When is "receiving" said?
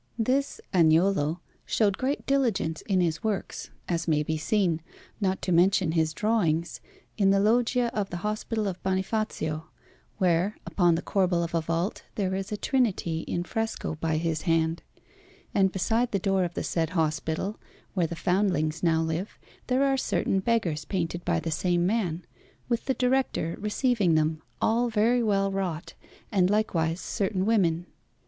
23.59-24.15